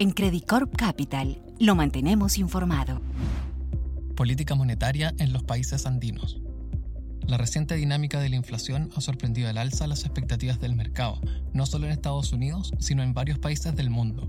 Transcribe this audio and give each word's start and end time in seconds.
En 0.00 0.10
Credit 0.10 0.44
Corp 0.44 0.74
Capital 0.74 1.40
lo 1.60 1.76
mantenemos 1.76 2.36
informado. 2.38 3.00
Política 4.16 4.56
monetaria 4.56 5.14
en 5.18 5.32
los 5.32 5.44
países 5.44 5.86
andinos. 5.86 6.40
La 7.28 7.38
reciente 7.38 7.76
dinámica 7.76 8.18
de 8.18 8.28
la 8.28 8.34
inflación 8.34 8.90
ha 8.96 9.00
sorprendido 9.00 9.48
al 9.48 9.56
alza 9.56 9.86
las 9.86 10.04
expectativas 10.04 10.58
del 10.58 10.74
mercado, 10.74 11.20
no 11.52 11.64
solo 11.64 11.86
en 11.86 11.92
Estados 11.92 12.32
Unidos, 12.32 12.72
sino 12.80 13.04
en 13.04 13.14
varios 13.14 13.38
países 13.38 13.76
del 13.76 13.88
mundo. 13.88 14.28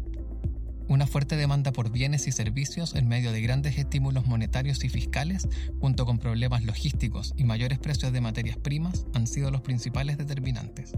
Una 0.87 1.07
fuerte 1.07 1.35
demanda 1.35 1.71
por 1.71 1.91
bienes 1.91 2.27
y 2.27 2.31
servicios 2.31 2.93
en 2.93 3.07
medio 3.07 3.31
de 3.31 3.41
grandes 3.41 3.75
estímulos 3.79 4.27
monetarios 4.27 4.83
y 4.83 4.89
fiscales, 4.89 5.49
junto 5.81 6.05
con 6.05 6.19
problemas 6.19 6.63
logísticos 6.63 7.33
y 7.37 7.43
mayores 7.43 7.79
precios 7.79 8.13
de 8.13 8.21
materias 8.21 8.57
primas, 8.57 9.07
han 9.15 9.25
sido 9.25 9.49
los 9.49 9.61
principales 9.61 10.19
determinantes. 10.19 10.93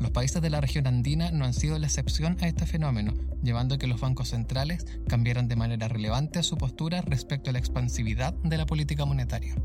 Los 0.00 0.12
países 0.12 0.40
de 0.40 0.50
la 0.50 0.60
región 0.60 0.86
andina 0.86 1.32
no 1.32 1.44
han 1.44 1.54
sido 1.54 1.78
la 1.78 1.86
excepción 1.86 2.36
a 2.40 2.46
este 2.46 2.66
fenómeno, 2.66 3.14
llevando 3.42 3.74
a 3.74 3.78
que 3.78 3.88
los 3.88 4.00
bancos 4.00 4.28
centrales 4.28 4.86
cambiaran 5.08 5.48
de 5.48 5.56
manera 5.56 5.88
relevante 5.88 6.42
su 6.44 6.56
postura 6.56 7.02
respecto 7.02 7.50
a 7.50 7.52
la 7.52 7.58
expansividad 7.58 8.32
de 8.44 8.58
la 8.58 8.66
política 8.66 9.04
monetaria. 9.04 9.56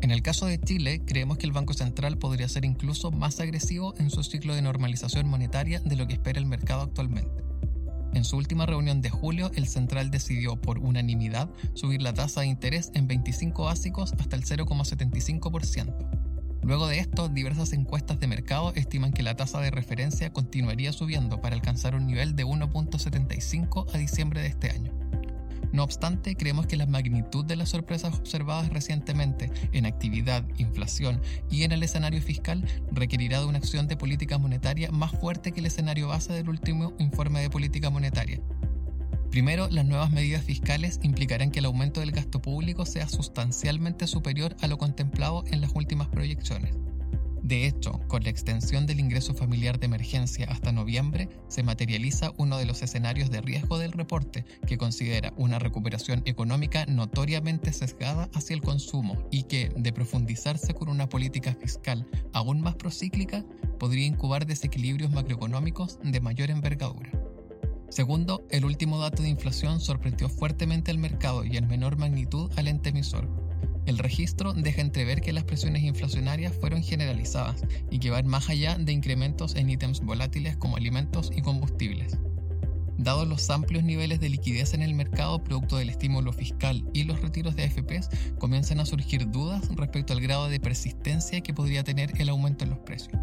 En 0.00 0.10
el 0.10 0.22
caso 0.22 0.46
de 0.46 0.60
Chile, 0.60 1.02
creemos 1.06 1.38
que 1.38 1.46
el 1.46 1.52
Banco 1.52 1.72
Central 1.72 2.18
podría 2.18 2.48
ser 2.48 2.64
incluso 2.64 3.10
más 3.10 3.40
agresivo 3.40 3.94
en 3.98 4.10
su 4.10 4.22
ciclo 4.24 4.54
de 4.54 4.62
normalización 4.62 5.28
monetaria 5.28 5.80
de 5.80 5.96
lo 5.96 6.06
que 6.06 6.14
espera 6.14 6.40
el 6.40 6.46
mercado 6.46 6.82
actualmente. 6.82 7.44
En 8.12 8.24
su 8.24 8.36
última 8.36 8.66
reunión 8.66 9.00
de 9.00 9.10
julio, 9.10 9.50
el 9.54 9.66
central 9.66 10.10
decidió 10.10 10.56
por 10.60 10.78
unanimidad 10.78 11.48
subir 11.74 12.02
la 12.02 12.12
tasa 12.12 12.42
de 12.42 12.48
interés 12.48 12.90
en 12.94 13.06
25 13.06 13.64
básicos 13.64 14.12
hasta 14.18 14.36
el 14.36 14.44
0,75%. 14.44 16.13
Luego 16.64 16.88
de 16.88 16.98
esto, 16.98 17.28
diversas 17.28 17.74
encuestas 17.74 18.18
de 18.20 18.26
mercado 18.26 18.72
estiman 18.74 19.12
que 19.12 19.22
la 19.22 19.36
tasa 19.36 19.60
de 19.60 19.70
referencia 19.70 20.32
continuaría 20.32 20.94
subiendo 20.94 21.42
para 21.42 21.54
alcanzar 21.54 21.94
un 21.94 22.06
nivel 22.06 22.34
de 22.36 22.46
1.75 22.46 23.94
a 23.94 23.98
diciembre 23.98 24.40
de 24.40 24.48
este 24.48 24.70
año. 24.70 24.90
No 25.72 25.82
obstante, 25.82 26.36
creemos 26.36 26.66
que 26.66 26.78
la 26.78 26.86
magnitud 26.86 27.44
de 27.44 27.56
las 27.56 27.68
sorpresas 27.68 28.14
observadas 28.14 28.70
recientemente 28.70 29.50
en 29.72 29.84
actividad, 29.84 30.42
inflación 30.56 31.20
y 31.50 31.64
en 31.64 31.72
el 31.72 31.82
escenario 31.82 32.22
fiscal 32.22 32.64
requerirá 32.92 33.40
de 33.40 33.46
una 33.46 33.58
acción 33.58 33.86
de 33.86 33.98
política 33.98 34.38
monetaria 34.38 34.90
más 34.90 35.10
fuerte 35.10 35.52
que 35.52 35.60
el 35.60 35.66
escenario 35.66 36.08
base 36.08 36.32
del 36.32 36.48
último 36.48 36.94
informe 36.98 37.42
de 37.42 37.50
política 37.50 37.90
monetaria, 37.90 38.40
Primero, 39.34 39.66
las 39.68 39.84
nuevas 39.84 40.12
medidas 40.12 40.44
fiscales 40.44 41.00
implicarán 41.02 41.50
que 41.50 41.58
el 41.58 41.64
aumento 41.64 41.98
del 41.98 42.12
gasto 42.12 42.40
público 42.40 42.86
sea 42.86 43.08
sustancialmente 43.08 44.06
superior 44.06 44.54
a 44.60 44.68
lo 44.68 44.78
contemplado 44.78 45.42
en 45.48 45.60
las 45.60 45.72
últimas 45.74 46.06
proyecciones. 46.06 46.76
De 47.42 47.66
hecho, 47.66 48.00
con 48.06 48.22
la 48.22 48.30
extensión 48.30 48.86
del 48.86 49.00
ingreso 49.00 49.34
familiar 49.34 49.80
de 49.80 49.86
emergencia 49.86 50.46
hasta 50.48 50.70
noviembre, 50.70 51.28
se 51.48 51.64
materializa 51.64 52.30
uno 52.36 52.58
de 52.58 52.64
los 52.64 52.82
escenarios 52.82 53.28
de 53.28 53.40
riesgo 53.40 53.76
del 53.76 53.90
reporte, 53.90 54.44
que 54.68 54.78
considera 54.78 55.32
una 55.36 55.58
recuperación 55.58 56.22
económica 56.26 56.86
notoriamente 56.86 57.72
sesgada 57.72 58.30
hacia 58.34 58.54
el 58.54 58.62
consumo 58.62 59.18
y 59.32 59.42
que, 59.42 59.68
de 59.76 59.92
profundizarse 59.92 60.74
con 60.74 60.88
una 60.88 61.08
política 61.08 61.56
fiscal 61.60 62.06
aún 62.32 62.60
más 62.60 62.76
procíclica, 62.76 63.44
podría 63.80 64.06
incubar 64.06 64.46
desequilibrios 64.46 65.10
macroeconómicos 65.10 65.98
de 66.04 66.20
mayor 66.20 66.52
envergadura. 66.52 67.23
Segundo, 67.94 68.44
el 68.50 68.64
último 68.64 68.98
dato 68.98 69.22
de 69.22 69.28
inflación 69.28 69.78
sorprendió 69.78 70.28
fuertemente 70.28 70.90
al 70.90 70.98
mercado 70.98 71.44
y 71.44 71.56
en 71.56 71.68
menor 71.68 71.96
magnitud 71.96 72.50
al 72.56 72.66
ente 72.66 72.88
emisor. 72.88 73.30
El 73.86 73.98
registro 73.98 74.52
deja 74.52 74.80
entrever 74.80 75.20
que 75.20 75.32
las 75.32 75.44
presiones 75.44 75.84
inflacionarias 75.84 76.52
fueron 76.60 76.82
generalizadas 76.82 77.62
y 77.92 78.00
que 78.00 78.10
van 78.10 78.26
más 78.26 78.48
allá 78.48 78.76
de 78.76 78.90
incrementos 78.90 79.54
en 79.54 79.70
ítems 79.70 80.00
volátiles 80.00 80.56
como 80.56 80.76
alimentos 80.76 81.30
y 81.36 81.40
combustibles. 81.40 82.18
Dados 82.98 83.28
los 83.28 83.48
amplios 83.48 83.84
niveles 83.84 84.18
de 84.18 84.28
liquidez 84.28 84.74
en 84.74 84.82
el 84.82 84.94
mercado 84.94 85.44
producto 85.44 85.76
del 85.76 85.90
estímulo 85.90 86.32
fiscal 86.32 86.84
y 86.94 87.04
los 87.04 87.20
retiros 87.20 87.54
de 87.54 87.62
AFPs, 87.62 88.08
comienzan 88.40 88.80
a 88.80 88.86
surgir 88.86 89.30
dudas 89.30 89.68
respecto 89.76 90.14
al 90.14 90.20
grado 90.20 90.48
de 90.48 90.58
persistencia 90.58 91.42
que 91.42 91.54
podría 91.54 91.84
tener 91.84 92.20
el 92.20 92.28
aumento 92.28 92.64
en 92.64 92.70
los 92.70 92.80
precios. 92.80 93.20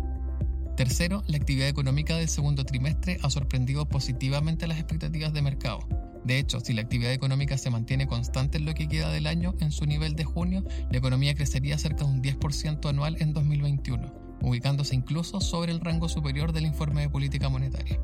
Tercero, 0.81 1.23
la 1.27 1.37
actividad 1.37 1.67
económica 1.67 2.17
del 2.17 2.27
segundo 2.27 2.65
trimestre 2.65 3.19
ha 3.21 3.29
sorprendido 3.29 3.87
positivamente 3.87 4.65
las 4.65 4.79
expectativas 4.79 5.31
de 5.31 5.43
mercado. 5.43 5.87
De 6.23 6.39
hecho, 6.39 6.59
si 6.59 6.73
la 6.73 6.81
actividad 6.81 7.13
económica 7.13 7.55
se 7.59 7.69
mantiene 7.69 8.07
constante 8.07 8.57
en 8.57 8.65
lo 8.65 8.73
que 8.73 8.87
queda 8.87 9.11
del 9.11 9.27
año 9.27 9.53
en 9.59 9.71
su 9.71 9.85
nivel 9.85 10.15
de 10.15 10.23
junio, 10.23 10.63
la 10.89 10.97
economía 10.97 11.35
crecería 11.35 11.77
cerca 11.77 12.03
de 12.05 12.09
un 12.09 12.23
10% 12.23 12.89
anual 12.89 13.15
en 13.19 13.31
2021, 13.31 14.39
ubicándose 14.41 14.95
incluso 14.95 15.39
sobre 15.39 15.71
el 15.71 15.81
rango 15.81 16.09
superior 16.09 16.51
del 16.51 16.65
informe 16.65 17.01
de 17.01 17.09
política 17.09 17.47
monetaria. 17.47 17.99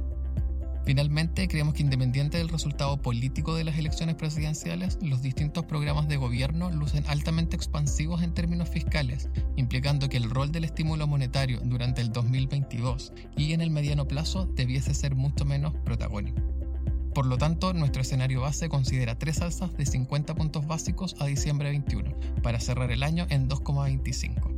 Finalmente, 0.87 1.49
creemos 1.49 1.73
que 1.73 1.83
independiente 1.83 2.37
del 2.37 2.47
resultado 2.47 3.01
político 3.01 3.53
de 3.55 3.65
las 3.65 3.77
elecciones 3.77 4.15
presidenciales, 4.15 4.97
los 5.01 5.21
distintos 5.21 5.65
programas 5.65 6.07
de 6.07 6.15
gobierno 6.15 6.71
lucen 6.71 7.03
altamente 7.07 7.57
expansivos 7.57 8.23
en 8.23 8.33
términos 8.33 8.69
fiscales, 8.69 9.27
implicando 9.57 10.07
que 10.07 10.15
el 10.15 10.29
rol 10.29 10.53
del 10.53 10.63
estímulo 10.63 11.05
monetario 11.05 11.59
durante 11.61 11.99
el 11.99 12.13
2022 12.13 13.11
y 13.35 13.51
en 13.51 13.59
el 13.59 13.69
mediano 13.69 14.07
plazo 14.07 14.45
debiese 14.45 14.93
ser 14.93 15.13
mucho 15.13 15.43
menos 15.43 15.73
protagónico. 15.83 16.41
Por 17.13 17.25
lo 17.25 17.37
tanto, 17.37 17.73
nuestro 17.73 18.01
escenario 18.01 18.39
base 18.39 18.69
considera 18.69 19.19
tres 19.19 19.41
alzas 19.41 19.75
de 19.75 19.85
50 19.85 20.35
puntos 20.35 20.67
básicos 20.67 21.17
a 21.19 21.25
diciembre 21.25 21.67
21, 21.67 22.15
para 22.41 22.61
cerrar 22.61 22.93
el 22.93 23.03
año 23.03 23.27
en 23.29 23.49
2,25. 23.49 24.56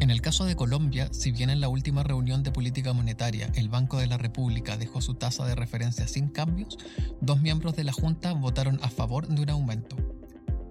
En 0.00 0.10
el 0.10 0.22
caso 0.22 0.44
de 0.44 0.54
Colombia, 0.54 1.08
si 1.10 1.32
bien 1.32 1.50
en 1.50 1.60
la 1.60 1.68
última 1.68 2.04
reunión 2.04 2.44
de 2.44 2.52
política 2.52 2.92
monetaria 2.92 3.50
el 3.56 3.68
Banco 3.68 3.98
de 3.98 4.06
la 4.06 4.16
República 4.16 4.76
dejó 4.76 5.00
su 5.00 5.14
tasa 5.14 5.44
de 5.44 5.56
referencia 5.56 6.06
sin 6.06 6.28
cambios, 6.28 6.78
dos 7.20 7.40
miembros 7.40 7.74
de 7.74 7.82
la 7.82 7.92
Junta 7.92 8.32
votaron 8.32 8.78
a 8.82 8.90
favor 8.90 9.26
de 9.26 9.42
un 9.42 9.50
aumento. 9.50 9.96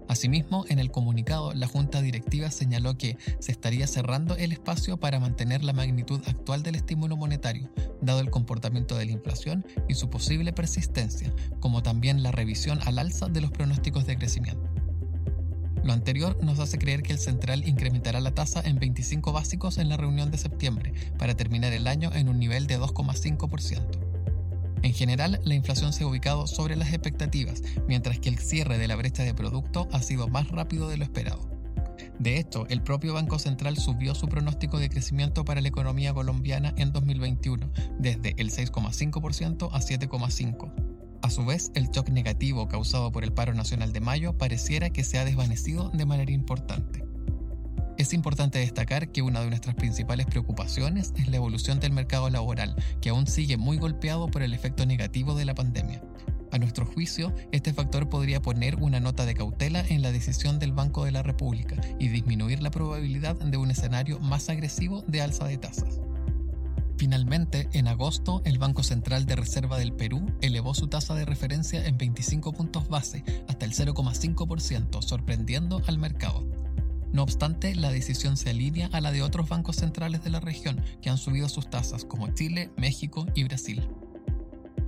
Asimismo, 0.07 0.63
en 0.69 0.79
el 0.79 0.91
comunicado, 0.91 1.53
la 1.53 1.67
Junta 1.67 2.01
Directiva 2.01 2.49
señaló 2.51 2.97
que 2.97 3.17
se 3.39 3.51
estaría 3.51 3.85
cerrando 3.85 4.37
el 4.37 4.53
espacio 4.53 4.97
para 4.97 5.19
mantener 5.19 5.61
la 5.61 5.73
magnitud 5.73 6.21
actual 6.25 6.63
del 6.63 6.75
estímulo 6.75 7.17
monetario, 7.17 7.69
dado 8.01 8.21
el 8.21 8.29
comportamiento 8.29 8.95
de 8.95 9.07
la 9.07 9.11
inflación 9.11 9.65
y 9.89 9.95
su 9.95 10.09
posible 10.09 10.53
persistencia, 10.53 11.33
como 11.59 11.83
también 11.83 12.23
la 12.23 12.31
revisión 12.31 12.79
al 12.85 12.97
alza 12.97 13.27
de 13.27 13.41
los 13.41 13.51
pronósticos 13.51 14.07
de 14.07 14.17
crecimiento. 14.17 14.86
Lo 15.87 15.93
anterior 15.93 16.37
nos 16.43 16.59
hace 16.59 16.77
creer 16.77 17.01
que 17.01 17.13
el 17.13 17.17
central 17.17 17.65
incrementará 17.65 18.19
la 18.19 18.35
tasa 18.35 18.59
en 18.59 18.77
25 18.77 19.31
básicos 19.31 19.77
en 19.77 19.87
la 19.87 19.95
reunión 19.95 20.31
de 20.31 20.37
septiembre, 20.37 20.91
para 21.17 21.37
terminar 21.37 21.71
el 21.71 21.87
año 21.87 22.11
en 22.13 22.27
un 22.27 22.39
nivel 22.39 22.67
de 22.67 22.77
2,5%. 22.77 23.87
En 24.81 24.93
general, 24.93 25.39
la 25.45 25.55
inflación 25.55 25.93
se 25.93 26.03
ha 26.03 26.07
ubicado 26.07 26.45
sobre 26.45 26.75
las 26.75 26.89
expectativas, 26.89 27.63
mientras 27.87 28.19
que 28.19 28.27
el 28.27 28.37
cierre 28.37 28.77
de 28.77 28.89
la 28.89 28.97
brecha 28.97 29.23
de 29.23 29.33
producto 29.33 29.87
ha 29.93 30.01
sido 30.01 30.27
más 30.27 30.49
rápido 30.49 30.89
de 30.89 30.97
lo 30.97 31.05
esperado. 31.05 31.49
De 32.19 32.37
hecho, 32.37 32.67
el 32.67 32.81
propio 32.81 33.13
Banco 33.13 33.39
Central 33.39 33.77
subió 33.77 34.13
su 34.13 34.27
pronóstico 34.27 34.79
de 34.79 34.89
crecimiento 34.89 35.45
para 35.45 35.61
la 35.61 35.69
economía 35.69 36.13
colombiana 36.13 36.73
en 36.75 36.91
2021, 36.91 37.71
desde 37.97 38.33
el 38.35 38.51
6,5% 38.51 39.69
a 39.71 39.79
7,5%, 39.79 40.86
a 41.21 41.29
su 41.29 41.45
vez, 41.45 41.71
el 41.73 41.89
shock 41.89 42.09
negativo 42.09 42.67
causado 42.67 43.11
por 43.11 43.23
el 43.23 43.33
paro 43.33 43.53
nacional 43.53 43.93
de 43.93 44.01
mayo 44.01 44.37
pareciera 44.37 44.89
que 44.89 45.03
se 45.03 45.17
ha 45.17 45.25
desvanecido 45.25 45.89
de 45.89 46.05
manera 46.05 46.31
importante. 46.31 47.03
Es 47.97 48.13
importante 48.13 48.59
destacar 48.59 49.11
que 49.11 49.23
una 49.23 49.41
de 49.41 49.49
nuestras 49.49 49.75
principales 49.75 50.27
preocupaciones 50.27 51.13
es 51.17 51.27
la 51.29 51.37
evolución 51.37 51.79
del 51.79 51.91
mercado 51.91 52.29
laboral, 52.29 52.75
que 53.01 53.09
aún 53.09 53.25
sigue 53.25 53.57
muy 53.57 53.77
golpeado 53.77 54.27
por 54.27 54.43
el 54.43 54.53
efecto 54.53 54.85
negativo 54.85 55.33
de 55.33 55.45
la 55.45 55.55
pandemia. 55.55 56.03
A 56.51 56.59
nuestro 56.59 56.85
juicio, 56.85 57.33
este 57.51 57.73
factor 57.73 58.07
podría 58.07 58.41
poner 58.41 58.75
una 58.75 58.99
nota 58.99 59.25
de 59.25 59.33
cautela 59.33 59.83
en 59.89 60.01
la 60.03 60.11
decisión 60.11 60.59
del 60.59 60.71
Banco 60.71 61.05
de 61.05 61.11
la 61.11 61.23
República 61.23 61.75
y 61.99 62.07
disminuir 62.09 62.61
la 62.61 62.71
probabilidad 62.71 63.35
de 63.35 63.57
un 63.57 63.71
escenario 63.71 64.19
más 64.19 64.49
agresivo 64.49 65.03
de 65.07 65.21
alza 65.21 65.45
de 65.45 65.57
tasas. 65.57 65.99
Finalmente, 66.97 67.69
en 67.73 67.87
agosto, 67.87 68.41
el 68.43 68.57
Banco 68.57 68.81
Central 68.81 69.27
de 69.27 69.35
Reserva 69.35 69.77
del 69.77 69.93
Perú 69.93 70.31
elevó 70.41 70.73
su 70.73 70.87
tasa 70.87 71.13
de 71.13 71.25
referencia 71.25 71.85
en 71.85 71.97
25 71.97 72.53
puntos 72.53 72.89
base 72.89 73.23
hasta 73.47 73.65
el 73.65 73.73
0,5%, 73.73 75.03
sorprendiendo 75.03 75.79
al 75.85 75.99
mercado. 75.99 76.43
No 77.13 77.21
obstante, 77.21 77.75
la 77.75 77.91
decisión 77.91 78.35
se 78.35 78.49
alinea 78.49 78.89
a 78.91 78.99
la 78.99 79.11
de 79.11 79.21
otros 79.21 79.47
bancos 79.47 79.75
centrales 79.75 80.23
de 80.23 80.31
la 80.31 80.39
región 80.39 80.81
que 81.01 81.11
han 81.11 81.19
subido 81.19 81.47
sus 81.49 81.69
tasas, 81.69 82.03
como 82.03 82.33
Chile, 82.33 82.71
México 82.77 83.27
y 83.35 83.43
Brasil. 83.43 83.87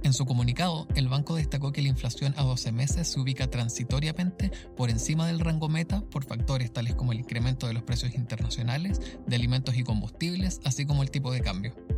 En 0.01 0.13
su 0.13 0.25
comunicado, 0.25 0.87
el 0.95 1.09
banco 1.09 1.35
destacó 1.35 1.71
que 1.71 1.81
la 1.83 1.89
inflación 1.89 2.33
a 2.37 2.43
12 2.43 2.71
meses 2.71 3.07
se 3.07 3.19
ubica 3.19 3.51
transitoriamente 3.51 4.51
por 4.75 4.89
encima 4.89 5.27
del 5.27 5.39
rango 5.39 5.69
meta 5.69 6.01
por 6.01 6.25
factores 6.25 6.71
tales 6.73 6.95
como 6.95 7.11
el 7.11 7.19
incremento 7.19 7.67
de 7.67 7.73
los 7.73 7.83
precios 7.83 8.15
internacionales 8.15 8.99
de 9.27 9.35
alimentos 9.35 9.75
y 9.77 9.83
combustibles, 9.83 10.61
así 10.63 10.85
como 10.85 11.03
el 11.03 11.11
tipo 11.11 11.31
de 11.31 11.41
cambio. 11.41 11.88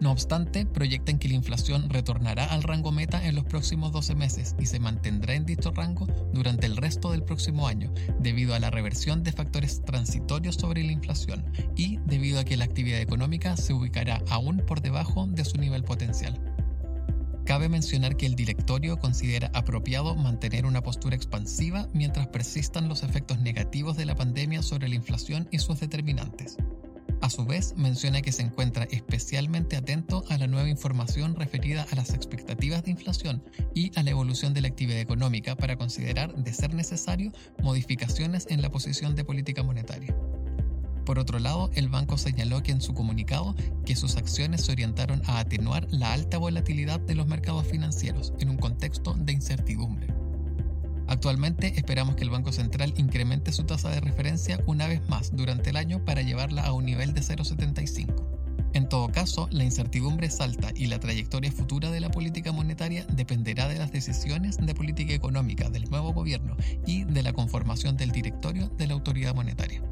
No 0.00 0.10
obstante, 0.10 0.66
proyectan 0.66 1.18
que 1.18 1.28
la 1.28 1.34
inflación 1.34 1.88
retornará 1.90 2.44
al 2.44 2.62
rango 2.62 2.92
meta 2.92 3.26
en 3.26 3.34
los 3.34 3.44
próximos 3.44 3.92
12 3.92 4.14
meses 4.14 4.56
y 4.58 4.66
se 4.66 4.78
mantendrá 4.78 5.34
en 5.34 5.46
dicho 5.46 5.70
rango 5.70 6.06
durante 6.32 6.66
el 6.66 6.76
resto 6.76 7.12
del 7.12 7.22
próximo 7.22 7.68
año, 7.68 7.92
debido 8.20 8.54
a 8.54 8.60
la 8.60 8.70
reversión 8.70 9.22
de 9.22 9.32
factores 9.32 9.82
transitorios 9.84 10.56
sobre 10.56 10.84
la 10.84 10.92
inflación 10.92 11.44
y 11.76 11.98
debido 12.06 12.40
a 12.40 12.44
que 12.44 12.56
la 12.56 12.64
actividad 12.64 13.00
económica 13.00 13.56
se 13.56 13.72
ubicará 13.72 14.22
aún 14.28 14.58
por 14.58 14.80
debajo 14.80 15.26
de 15.26 15.44
su 15.44 15.58
nivel 15.58 15.84
potencial. 15.84 16.40
Cabe 17.48 17.70
mencionar 17.70 18.18
que 18.18 18.26
el 18.26 18.34
directorio 18.34 18.98
considera 18.98 19.50
apropiado 19.54 20.14
mantener 20.14 20.66
una 20.66 20.82
postura 20.82 21.16
expansiva 21.16 21.88
mientras 21.94 22.26
persistan 22.26 22.90
los 22.90 23.02
efectos 23.02 23.40
negativos 23.40 23.96
de 23.96 24.04
la 24.04 24.14
pandemia 24.14 24.62
sobre 24.62 24.86
la 24.86 24.96
inflación 24.96 25.48
y 25.50 25.58
sus 25.58 25.80
determinantes. 25.80 26.58
A 27.28 27.30
su 27.30 27.44
vez, 27.44 27.74
menciona 27.76 28.22
que 28.22 28.32
se 28.32 28.40
encuentra 28.40 28.84
especialmente 28.90 29.76
atento 29.76 30.24
a 30.30 30.38
la 30.38 30.46
nueva 30.46 30.70
información 30.70 31.34
referida 31.34 31.86
a 31.90 31.94
las 31.94 32.14
expectativas 32.14 32.82
de 32.84 32.92
inflación 32.92 33.42
y 33.74 33.92
a 33.96 34.02
la 34.02 34.12
evolución 34.12 34.54
de 34.54 34.62
la 34.62 34.68
actividad 34.68 34.98
económica 34.98 35.54
para 35.54 35.76
considerar, 35.76 36.34
de 36.34 36.54
ser 36.54 36.72
necesario, 36.72 37.30
modificaciones 37.62 38.46
en 38.48 38.62
la 38.62 38.70
posición 38.70 39.14
de 39.14 39.26
política 39.26 39.62
monetaria. 39.62 40.16
Por 41.04 41.18
otro 41.18 41.38
lado, 41.38 41.70
el 41.74 41.90
banco 41.90 42.16
señaló 42.16 42.62
que 42.62 42.72
en 42.72 42.80
su 42.80 42.94
comunicado 42.94 43.54
que 43.84 43.94
sus 43.94 44.16
acciones 44.16 44.62
se 44.62 44.72
orientaron 44.72 45.20
a 45.26 45.40
atenuar 45.40 45.86
la 45.90 46.14
alta 46.14 46.38
volatilidad 46.38 46.98
de 46.98 47.14
los 47.14 47.26
mercados 47.26 47.66
financieros 47.66 48.32
en 48.40 48.48
un 48.48 48.56
contexto 48.56 49.12
de 49.12 49.34
incertidumbre. 49.34 50.06
Actualmente 51.08 51.72
esperamos 51.76 52.16
que 52.16 52.24
el 52.24 52.30
Banco 52.30 52.52
Central 52.52 52.92
incremente 52.98 53.50
su 53.52 53.64
tasa 53.64 53.88
de 53.88 54.00
referencia 54.00 54.62
una 54.66 54.86
vez 54.86 55.00
más 55.08 55.34
durante 55.34 55.70
el 55.70 55.76
año 55.76 56.04
para 56.04 56.20
llevarla 56.20 56.64
a 56.64 56.72
un 56.72 56.84
nivel 56.84 57.14
de 57.14 57.22
0,75. 57.22 58.38
En 58.74 58.88
todo 58.90 59.08
caso, 59.08 59.48
la 59.50 59.64
incertidumbre 59.64 60.26
es 60.26 60.40
alta 60.42 60.70
y 60.74 60.86
la 60.86 61.00
trayectoria 61.00 61.50
futura 61.50 61.90
de 61.90 62.00
la 62.00 62.10
política 62.10 62.52
monetaria 62.52 63.06
dependerá 63.10 63.66
de 63.66 63.78
las 63.78 63.90
decisiones 63.90 64.58
de 64.58 64.74
política 64.74 65.14
económica 65.14 65.70
del 65.70 65.88
nuevo 65.88 66.12
gobierno 66.12 66.56
y 66.86 67.04
de 67.04 67.22
la 67.22 67.32
conformación 67.32 67.96
del 67.96 68.12
directorio 68.12 68.68
de 68.76 68.86
la 68.86 68.92
autoridad 68.92 69.34
monetaria. 69.34 69.82